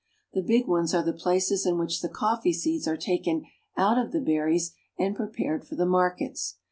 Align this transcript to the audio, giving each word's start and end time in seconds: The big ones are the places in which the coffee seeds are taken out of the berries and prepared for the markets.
The 0.33 0.41
big 0.41 0.65
ones 0.67 0.95
are 0.95 1.03
the 1.03 1.13
places 1.13 1.63
in 1.63 1.77
which 1.77 2.01
the 2.01 2.09
coffee 2.09 2.53
seeds 2.53 2.87
are 2.87 2.97
taken 2.97 3.45
out 3.77 3.99
of 4.03 4.11
the 4.11 4.19
berries 4.19 4.73
and 4.97 5.15
prepared 5.15 5.63
for 5.63 5.75
the 5.75 5.85
markets. 5.85 6.55